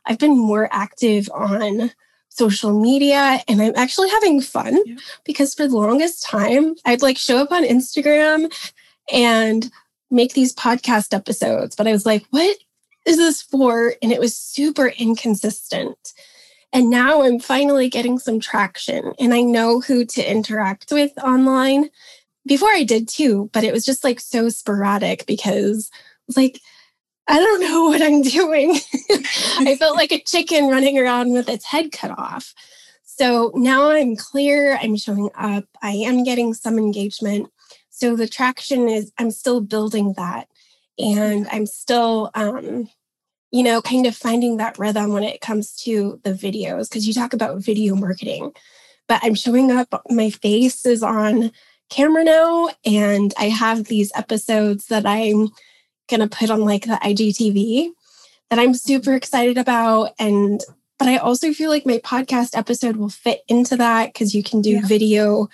[0.06, 1.92] I've been more active on
[2.30, 4.96] social media and I'm actually having fun yeah.
[5.24, 8.52] because for the longest time, I'd like show up on Instagram
[9.12, 9.72] and
[10.10, 11.76] make these podcast episodes.
[11.76, 12.58] But I was like, what
[13.06, 13.96] is this for?
[14.02, 16.14] And it was super inconsistent.
[16.74, 21.92] And now I'm finally getting some traction and I know who to interact with online.
[22.46, 25.92] Before I did too, but it was just like so sporadic because
[26.36, 26.60] like,
[27.28, 28.76] I don't know what I'm doing.
[29.60, 32.54] I felt like a chicken running around with its head cut off.
[33.04, 37.52] So now I'm clear, I'm showing up, I am getting some engagement.
[37.92, 40.48] So the traction is, I'm still building that.
[40.98, 42.90] And I'm still um,
[43.54, 47.14] you know, kind of finding that rhythm when it comes to the videos, because you
[47.14, 48.52] talk about video marketing,
[49.08, 51.52] but I'm showing up, my face is on
[51.92, 55.50] camera now, and I have these episodes that I'm
[56.10, 57.92] going to put on like the IGTV
[58.50, 60.14] that I'm super excited about.
[60.18, 60.60] And,
[60.98, 64.62] but I also feel like my podcast episode will fit into that because you can
[64.62, 64.82] do yeah.
[64.82, 65.48] video,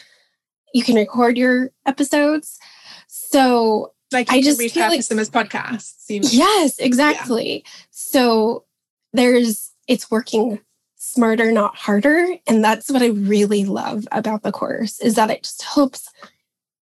[0.73, 2.59] you can record your episodes.
[3.07, 6.05] So like I just repurpose like, them as podcasts.
[6.09, 7.63] Yes, exactly.
[7.63, 7.71] Yeah.
[8.11, 8.65] So
[9.13, 10.59] there's it's working
[10.95, 12.35] smarter, not harder.
[12.47, 16.09] And that's what I really love about the course is that it just helps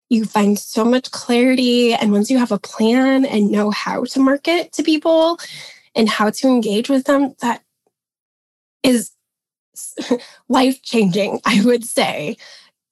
[0.10, 1.94] you find so much clarity.
[1.94, 5.38] And once you have a plan and know how to market to people
[5.96, 7.64] and how to engage with them, that
[8.84, 9.12] is
[10.50, 12.38] life changing, I would say.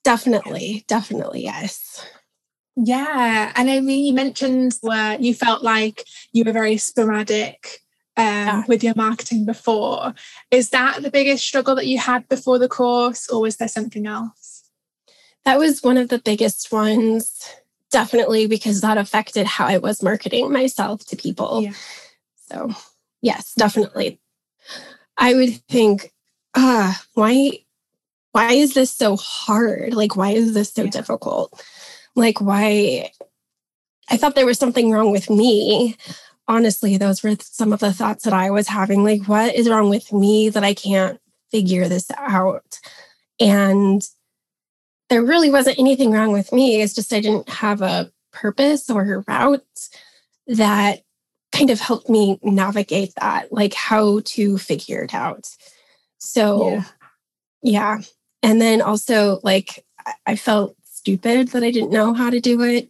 [0.04, 2.06] Definitely, definitely, yes.
[2.76, 3.54] Yeah.
[3.56, 7.83] And I mean, you mentioned where you felt like you were very sporadic
[8.18, 8.64] um, yeah.
[8.68, 10.14] with your marketing before.
[10.52, 14.06] Is that the biggest struggle that you had before the course, or was there something
[14.06, 14.64] else?
[15.46, 17.50] That was one of the biggest ones,
[17.92, 21.62] definitely, because that affected how I was marketing myself to people.
[21.64, 21.74] Yeah.
[22.50, 22.72] So,
[23.22, 24.20] yes, definitely.
[25.18, 26.14] I would think,
[26.56, 27.60] ah, uh, why,
[28.32, 29.94] why is this so hard?
[29.94, 30.90] Like, why is this so yeah.
[30.90, 31.62] difficult?
[32.16, 33.12] like why
[34.10, 35.96] I thought there was something wrong with me.
[36.48, 39.04] Honestly, those were some of the thoughts that I was having.
[39.04, 41.20] Like, what is wrong with me that I can't
[41.52, 42.80] figure this out?
[43.40, 44.08] And
[45.10, 46.82] there really wasn't anything wrong with me.
[46.82, 49.90] It's just I didn't have a purpose or a route
[50.48, 51.04] that
[51.52, 55.50] kind of helped me navigate that, like how to figure it out.
[56.18, 56.84] So, yeah.
[57.62, 58.02] yeah.
[58.42, 59.86] And then also, like,
[60.26, 62.90] I felt stupid that I didn't know how to do it.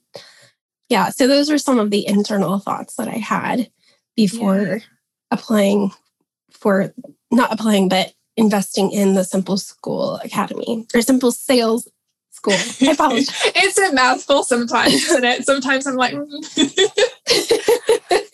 [0.90, 3.70] Yeah, so those were some of the internal thoughts that I had
[4.16, 4.80] before yeah.
[5.32, 5.92] applying
[6.52, 6.94] for
[7.32, 11.88] not applying, but investing in the Simple School Academy or Simple Sales
[12.32, 12.54] School.
[12.54, 13.30] I apologize.
[13.56, 15.46] it's a mouthful sometimes, isn't it?
[15.46, 16.14] Sometimes I'm like,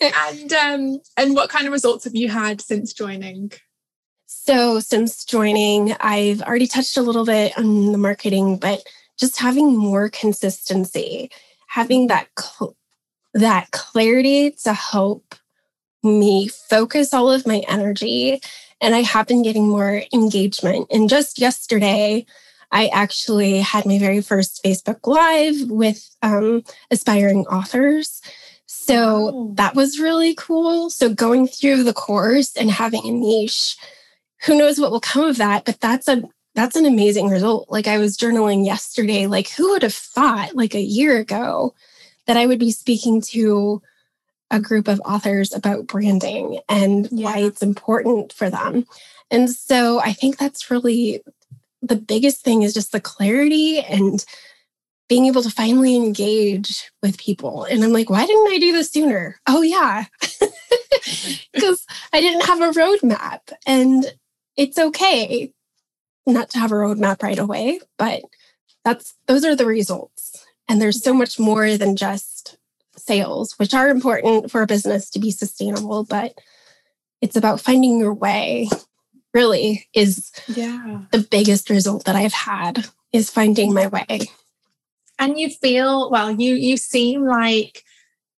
[0.00, 3.52] and um, and what kind of results have you had since joining?
[4.26, 8.82] So since joining, I've already touched a little bit on the marketing, but
[9.18, 11.30] just having more consistency,
[11.70, 12.76] having that cl-
[13.32, 15.36] that clarity to help
[16.02, 18.40] me focus all of my energy.
[18.80, 20.88] And I have been getting more engagement.
[20.90, 22.26] And just yesterday,
[22.72, 28.20] I actually had my very first Facebook Live with um, aspiring authors.
[28.66, 29.50] So wow.
[29.54, 30.90] that was really cool.
[30.90, 33.76] So going through the course and having a niche,
[34.44, 36.22] who knows what will come of that, but that's a
[36.54, 37.70] that's an amazing result.
[37.70, 41.74] Like I was journaling yesterday, like who would have thought like a year ago
[42.26, 43.82] that I would be speaking to
[44.50, 47.24] a group of authors about branding and yeah.
[47.24, 48.84] why it's important for them.
[49.30, 51.22] And so I think that's really
[51.82, 54.24] the biggest thing is just the clarity and
[55.08, 57.64] being able to finally engage with people.
[57.64, 59.40] And I'm like, why didn't I do this sooner?
[59.46, 60.04] Oh, yeah,
[61.52, 63.52] because I didn't have a roadmap.
[63.66, 64.12] And
[64.56, 65.52] it's okay
[66.32, 68.22] not to have a roadmap right away, but
[68.84, 70.44] that's those are the results.
[70.68, 72.56] And there's so much more than just
[72.96, 76.38] sales, which are important for a business to be sustainable, but
[77.20, 78.68] it's about finding your way
[79.32, 84.20] really is yeah the biggest result that I've had is finding my way.
[85.18, 87.84] And you feel well, you you seem like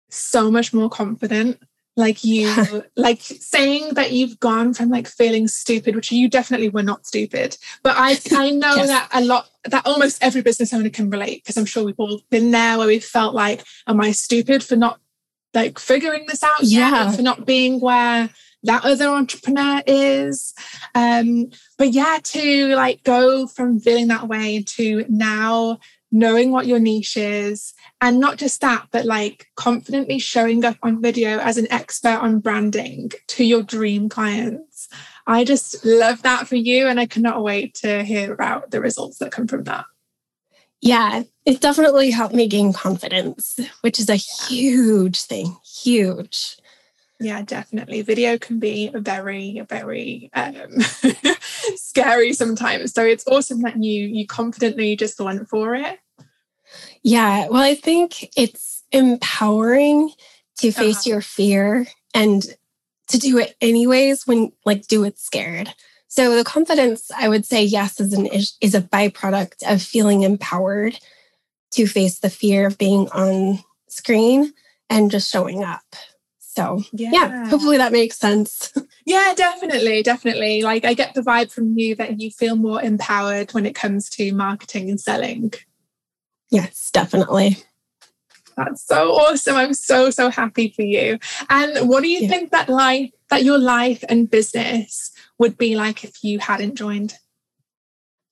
[0.09, 1.61] so much more confident
[2.01, 6.83] like you like saying that you've gone from like feeling stupid which you definitely were
[6.83, 8.89] not stupid but i i know yes.
[8.89, 12.21] that a lot that almost every business owner can relate because i'm sure we've all
[12.31, 14.99] been there where we've felt like am i stupid for not
[15.55, 17.11] like figuring this out yeah.
[17.11, 18.31] For not being where
[18.65, 20.55] that other entrepreneur is?
[20.95, 25.79] Um but yeah to like go from feeling that way to now
[26.13, 31.01] knowing what your niche is and not just that but like confidently showing up on
[31.01, 34.89] video as an expert on branding to your dream clients.
[35.27, 39.19] I just love that for you and i cannot wait to hear about the results
[39.19, 39.85] that come from that.
[40.81, 46.57] Yeah it definitely helped me gain confidence which is a huge thing huge
[47.21, 48.03] yeah definitely.
[48.03, 50.81] Video can be very very um,
[51.77, 52.93] scary sometimes.
[52.93, 55.99] So it's awesome that you you confidently just went for it.
[57.03, 57.49] Yeah.
[57.49, 60.11] Well i think it's empowering
[60.59, 61.11] to face uh-huh.
[61.11, 62.45] your fear and
[63.09, 65.73] to do it anyways when like do it scared.
[66.09, 70.99] So the confidence i would say yes is an is a byproduct of feeling empowered
[71.73, 74.53] to face the fear of being on screen
[74.89, 75.85] and just showing up
[76.53, 77.11] so yeah.
[77.13, 78.73] yeah, hopefully that makes sense.
[79.07, 80.63] Yeah, definitely, definitely.
[80.63, 84.09] Like I get the vibe from you that you feel more empowered when it comes
[84.11, 85.53] to marketing and selling.
[86.51, 87.57] Yes, definitely.
[88.57, 89.57] That's so awesome.
[89.57, 91.19] I'm so so happy for you.
[91.49, 92.29] And what do you yeah.
[92.29, 97.15] think that life that your life and business would be like if you hadn't joined?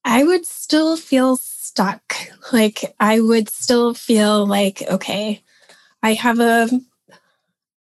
[0.05, 2.15] I would still feel stuck.
[2.53, 5.43] Like I would still feel like okay,
[6.03, 6.69] I have a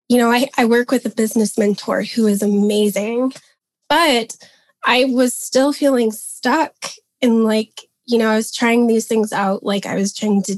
[0.08, 3.32] you know, I, I work with a business mentor who is amazing,
[3.88, 4.36] but
[4.84, 6.74] I was still feeling stuck
[7.20, 9.62] in like, you know, I was trying these things out.
[9.62, 10.56] Like I was trying to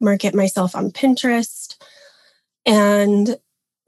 [0.00, 1.76] market myself on Pinterest
[2.64, 3.36] and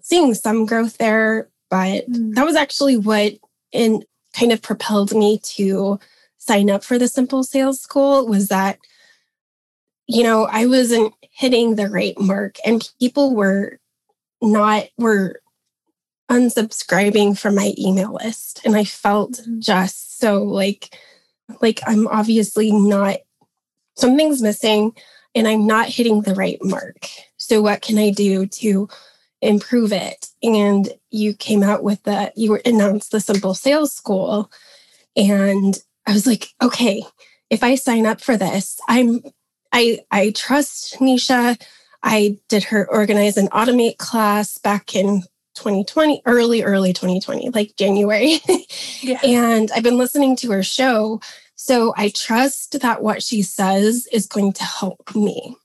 [0.03, 1.49] seeing some growth there.
[1.71, 2.35] But mm.
[2.35, 3.35] that was actually what
[3.73, 4.05] in
[4.37, 5.99] kind of propelled me to
[6.37, 8.79] sign up for the Simple Sales School was that,
[10.07, 13.80] you know, I wasn't hitting the right mark and people were
[14.43, 15.41] not were
[16.31, 18.61] unsubscribing from my email list.
[18.65, 19.61] And i felt mm-hmm.
[19.61, 20.97] just so like
[21.61, 23.17] like i'm obviously not
[23.97, 24.93] something's missing
[25.35, 27.09] and i'm not hitting the right mark.
[27.37, 28.89] So what can i do to
[29.43, 30.29] improve it?
[30.43, 34.51] And you came out with the you were announced the simple sales school.
[35.17, 37.03] And i was like okay
[37.51, 39.21] if i sign up for this i'm
[39.73, 41.61] i i trust Nesha
[42.03, 45.23] I did her organize and automate class back in
[45.55, 48.41] 2020, early, early 2020, like January.
[49.03, 49.21] yeah.
[49.23, 51.21] And I've been listening to her show.
[51.57, 55.57] So I trust that what she says is going to help me.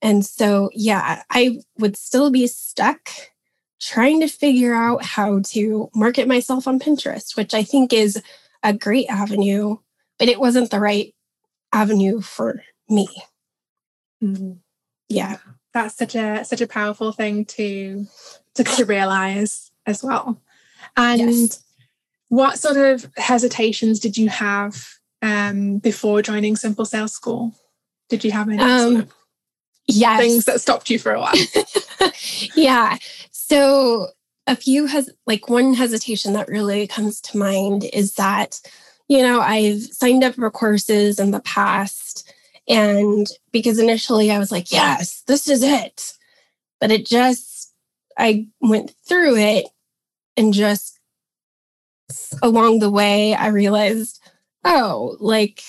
[0.00, 3.08] And so, yeah, I would still be stuck
[3.80, 8.22] trying to figure out how to market myself on Pinterest, which I think is
[8.62, 9.76] a great avenue,
[10.18, 11.14] but it wasn't the right
[11.72, 13.08] avenue for me.
[14.22, 14.52] Mm-hmm.
[15.08, 15.38] Yeah.
[15.74, 18.06] That's such a such a powerful thing to
[18.54, 20.40] to, to realize as well.
[20.96, 21.62] And yes.
[22.28, 24.86] what sort of hesitations did you have
[25.20, 27.52] um, before joining Simple Sales School?
[28.08, 29.14] Did you have any um, sort of
[29.88, 30.20] yes.
[30.20, 31.34] things that stopped you for a while?
[32.54, 32.98] yeah.
[33.32, 34.08] So
[34.46, 38.60] a few has like one hesitation that really comes to mind is that
[39.08, 42.23] you know i've signed up for courses in the past
[42.68, 46.14] and because initially i was like yes this is it.
[46.80, 47.72] But it just
[48.18, 49.66] i went through it
[50.36, 50.98] and just
[52.42, 54.20] along the way i realized
[54.64, 55.62] oh like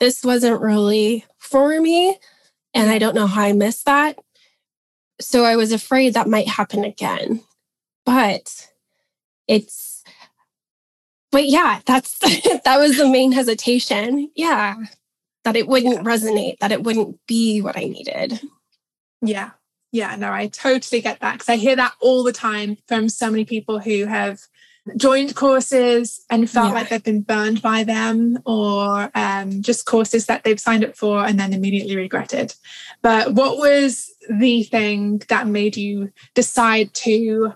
[0.00, 2.18] this wasn't really for me
[2.74, 4.18] and i don't know how i missed that.
[5.20, 7.42] So i was afraid that might happen again.
[8.04, 8.68] But
[9.48, 10.02] it's
[11.30, 12.18] but yeah that's
[12.64, 14.30] that was the main hesitation.
[14.34, 14.76] Yeah
[15.44, 16.02] that it wouldn't yeah.
[16.02, 18.40] resonate that it wouldn't be what i needed
[19.20, 19.50] yeah
[19.90, 23.30] yeah no i totally get that because i hear that all the time from so
[23.30, 24.40] many people who have
[24.96, 26.74] joined courses and felt yeah.
[26.74, 31.24] like they've been burned by them or um, just courses that they've signed up for
[31.24, 32.52] and then immediately regretted
[33.00, 37.54] but what was the thing that made you decide to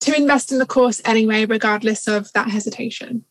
[0.00, 3.24] to invest in the course anyway, regardless of that hesitation?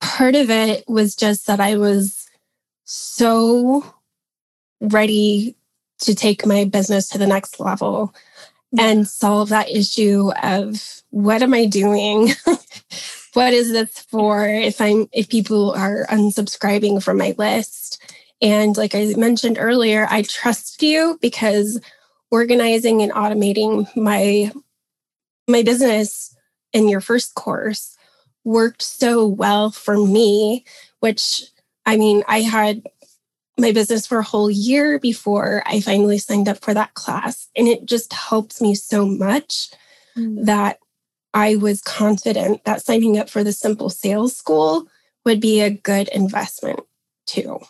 [0.00, 2.25] Part of it was just that I was
[2.86, 3.84] so
[4.80, 5.56] ready
[5.98, 8.14] to take my business to the next level
[8.78, 12.30] and solve that issue of what am I doing?
[13.34, 18.02] what is this for if I'm if people are unsubscribing from my list?
[18.40, 21.80] And like I mentioned earlier, I trust you because
[22.30, 24.52] organizing and automating my
[25.48, 26.36] my business
[26.72, 27.96] in your first course
[28.44, 30.64] worked so well for me,
[31.00, 31.42] which
[31.86, 32.82] I mean, I had
[33.58, 37.48] my business for a whole year before I finally signed up for that class.
[37.56, 39.70] And it just helped me so much
[40.16, 40.44] mm.
[40.44, 40.78] that
[41.32, 44.88] I was confident that signing up for the Simple Sales School
[45.24, 46.80] would be a good investment
[47.26, 47.60] too.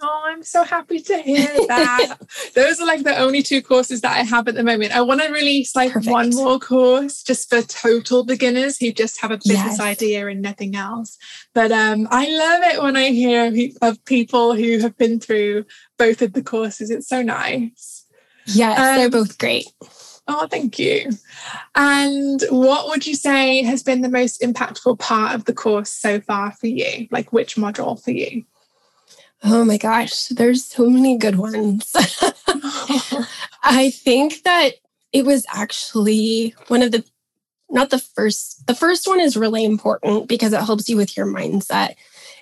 [0.00, 2.18] Oh, I'm so happy to hear that.
[2.54, 4.94] Those are like the only two courses that I have at the moment.
[4.94, 6.12] I want to release like Perfect.
[6.12, 9.80] one more course just for total beginners who just have a business yes.
[9.80, 11.18] idea and nothing else.
[11.52, 15.64] But um, I love it when I hear of people who have been through
[15.98, 16.90] both of the courses.
[16.90, 18.06] It's so nice.
[18.46, 19.66] Yes, um, they're both great.
[20.28, 21.10] Oh, thank you.
[21.74, 26.20] And what would you say has been the most impactful part of the course so
[26.20, 27.08] far for you?
[27.10, 28.44] Like which module for you?
[29.44, 31.92] Oh my gosh, there's so many good ones.
[33.62, 34.72] I think that
[35.12, 37.04] it was actually one of the
[37.70, 41.26] not the first the first one is really important because it helps you with your
[41.26, 41.94] mindset.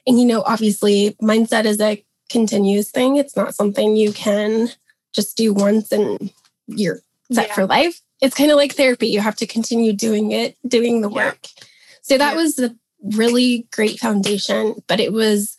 [0.07, 3.17] And you know, obviously, mindset is a continuous thing.
[3.17, 4.69] It's not something you can
[5.13, 6.33] just do once and
[6.67, 7.01] you're
[7.33, 7.55] set yeah.
[7.55, 8.01] for life.
[8.21, 9.09] It's kind of like therapy.
[9.09, 11.39] You have to continue doing it, doing the work.
[11.43, 11.65] Yeah.
[12.03, 12.37] So that yeah.
[12.37, 15.57] was a really great foundation, but it was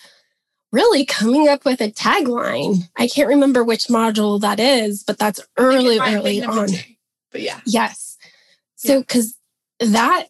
[0.72, 2.90] really coming up with a tagline.
[2.98, 6.68] I can't remember which module that is, but that's early, early on.
[6.68, 6.94] Two,
[7.32, 7.62] but yeah.
[7.66, 8.18] Yes.
[8.76, 9.36] So, because
[9.82, 9.88] yeah.
[9.90, 10.28] that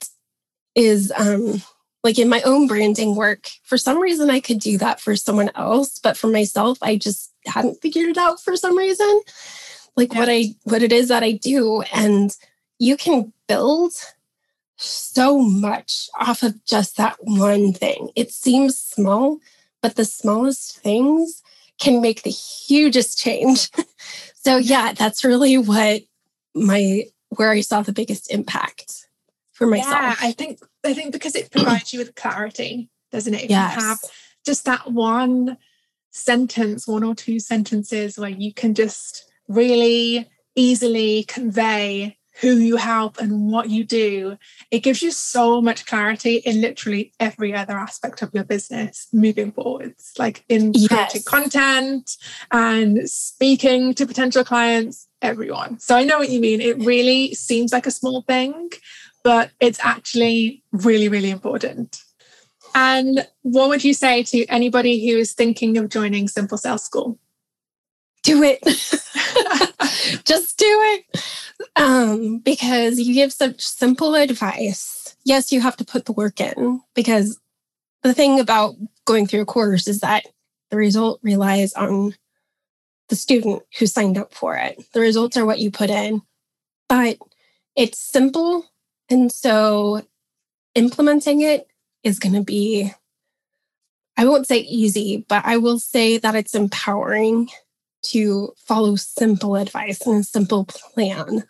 [0.76, 1.62] is um,
[2.04, 5.52] like in my own branding work, for some reason I could do that for someone
[5.56, 9.22] else, but for myself, I just hadn't figured it out for some reason.
[9.96, 10.20] Like yeah.
[10.20, 11.82] what I what it is that I do.
[11.94, 12.36] And
[12.80, 13.94] you can build
[14.78, 18.12] so much off of just that one thing.
[18.16, 19.40] It seems small,
[19.82, 21.42] but the smallest things
[21.80, 23.70] can make the hugest change.
[24.36, 26.02] so yeah, that's really what
[26.56, 29.08] my where I saw the biggest impact
[29.52, 29.92] for myself.
[29.92, 33.44] Yeah, I think I think because it provides you with clarity, doesn't it?
[33.46, 33.76] If yes.
[33.76, 34.00] you have
[34.46, 35.58] just that one
[36.12, 43.20] sentence, one or two sentences where you can just really easily convey who you help
[43.20, 44.38] and what you do,
[44.72, 49.52] it gives you so much clarity in literally every other aspect of your business moving
[49.52, 50.88] forwards, like in yes.
[50.88, 52.12] creating content
[52.52, 55.80] and speaking to potential clients, everyone.
[55.80, 56.62] So I know what you mean.
[56.62, 58.70] It really seems like a small thing,
[59.24, 62.02] but it's actually really, really important.
[62.76, 67.18] And what would you say to anybody who is thinking of joining Simple Sales School?
[68.28, 68.62] Do it.
[70.26, 71.24] Just do it
[71.78, 75.16] um, because you give such simple advice.
[75.24, 77.40] Yes, you have to put the work in because
[78.04, 78.76] the thing about
[79.06, 80.26] going through a course is that
[80.72, 82.16] the result relies on
[83.08, 84.78] the student who signed up for it.
[84.92, 86.22] The results are what you put in,
[86.90, 87.18] but
[87.78, 88.66] it's simple.
[89.10, 90.02] And so
[90.76, 91.66] implementing it
[92.04, 92.92] is going to be,
[94.18, 97.48] I won't say easy, but I will say that it's empowering
[98.04, 101.44] to follow simple advice and a simple plan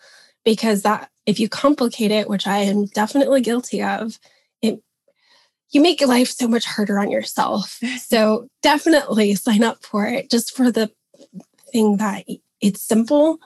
[0.46, 4.18] because that if you complicate it, which I am definitely guilty of,
[4.62, 4.82] it
[5.72, 7.80] you make life so much harder on yourself.
[8.00, 10.90] so definitely sign up for it just for the
[11.72, 12.26] thing that
[12.62, 13.40] it's simple.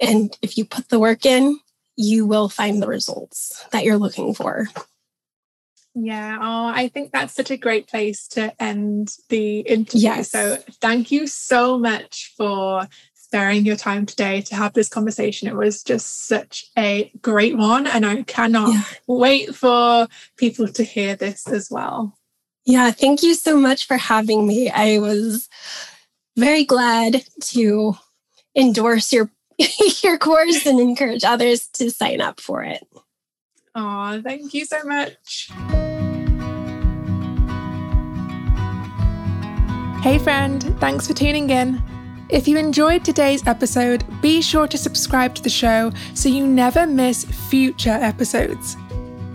[0.00, 1.58] And if you put the work in,
[1.96, 4.68] you will find the results that you're looking for.
[6.00, 10.00] Yeah, oh, I think that's such a great place to end the interview.
[10.00, 10.30] Yes.
[10.30, 15.48] So thank you so much for sparing your time today to have this conversation.
[15.48, 18.82] It was just such a great one, and I cannot yeah.
[19.06, 22.16] wait for people to hear this as well.
[22.64, 24.70] Yeah, thank you so much for having me.
[24.70, 25.48] I was
[26.36, 27.96] very glad to
[28.54, 29.30] endorse your
[30.02, 32.86] your course and encourage others to sign up for it.
[33.74, 35.50] Oh, thank you so much.
[40.00, 41.82] Hey, friend, thanks for tuning in.
[42.28, 46.86] If you enjoyed today's episode, be sure to subscribe to the show so you never
[46.86, 48.76] miss future episodes.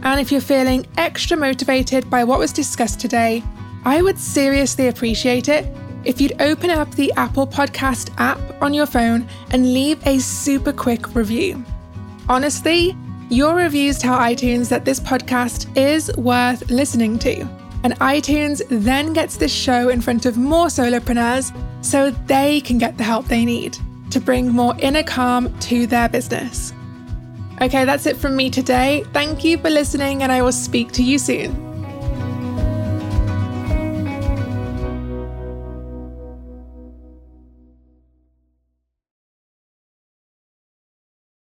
[0.03, 3.43] And if you're feeling extra motivated by what was discussed today,
[3.83, 5.67] I would seriously appreciate it
[6.05, 10.71] if you'd open up the Apple Podcast app on your phone and leave a super
[10.71, 11.61] quick review.
[12.29, 12.95] Honestly,
[13.29, 17.62] your reviews tell iTunes that this podcast is worth listening to.
[17.83, 21.53] And iTunes then gets this show in front of more solopreneurs
[21.83, 23.77] so they can get the help they need
[24.11, 26.73] to bring more inner calm to their business.
[27.61, 29.03] Okay, that's it from me today.
[29.13, 31.72] Thank you for listening, and I will speak to you soon.